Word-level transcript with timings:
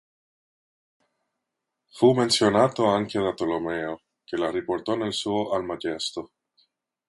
Fu 1.91 2.11
menzionata 2.13 2.89
anche 2.89 3.19
da 3.19 3.33
Tolomeo, 3.35 4.01
che 4.23 4.35
la 4.35 4.49
riportò 4.49 4.95
nel 4.95 5.13
suo 5.13 5.51
"Almagesto". 5.51 6.31